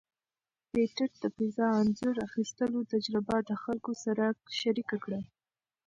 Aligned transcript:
پېټټ 0.71 1.11
د 1.23 1.25
فضا 1.35 1.67
انځور 1.81 2.15
اخیستلو 2.27 2.79
تجربه 2.93 3.35
د 3.49 3.51
خلکو 3.63 3.91
سره 4.03 4.25
شریکه 4.59 4.97
کړه. 5.03 5.21